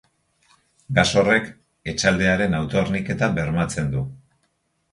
[0.99, 1.51] Gas horrek
[1.93, 4.05] etxaldearen auto-horniketa bermatzen du.